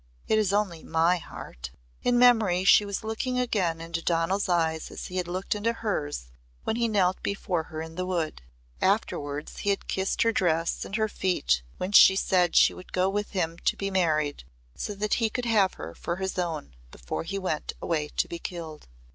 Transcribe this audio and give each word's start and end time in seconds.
It 0.27 0.39
is 0.39 0.51
only 0.51 0.81
my 0.83 1.17
heart." 1.17 1.69
In 2.01 2.17
memory 2.17 2.63
she 2.63 2.85
was 2.85 3.03
looking 3.03 3.37
again 3.37 3.79
into 3.79 4.01
Donal's 4.01 4.49
eyes 4.49 4.89
as 4.89 5.05
he 5.05 5.17
had 5.17 5.27
looked 5.27 5.53
into 5.53 5.73
hers 5.73 6.31
when 6.63 6.75
he 6.75 6.87
knelt 6.87 7.21
before 7.21 7.65
her 7.65 7.83
in 7.83 7.93
the 7.93 8.05
wood. 8.07 8.41
Afterwards 8.81 9.57
he 9.59 9.69
had 9.69 9.87
kissed 9.87 10.23
her 10.23 10.31
dress 10.31 10.85
and 10.85 10.95
her 10.95 11.07
feet 11.07 11.61
when 11.77 11.91
she 11.91 12.15
said 12.15 12.55
she 12.55 12.73
would 12.73 12.93
go 12.93 13.09
with 13.11 13.29
him 13.33 13.59
to 13.59 13.77
be 13.77 13.91
married 13.91 14.43
so 14.75 14.95
that 14.95 15.13
he 15.21 15.29
could 15.29 15.45
have 15.45 15.75
her 15.75 15.93
for 15.93 16.15
his 16.15 16.39
own 16.39 16.73
before 16.89 17.21
he 17.21 17.37
went 17.37 17.73
away 17.79 18.07
to 18.17 18.27
be 18.27 18.39
killed. 18.39 18.87